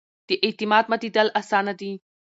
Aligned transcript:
د 0.27 0.29
اعتماد 0.45 0.85
ماتېدل 0.91 1.27
اسانه 1.39 1.73
دي 1.79 1.91